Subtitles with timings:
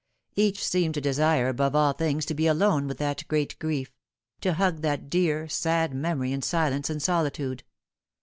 [0.35, 3.91] Each seemed to desire above all things to be alone with thatfjreal grief
[4.39, 7.61] to hug that dear, sad memory in silence and solirode.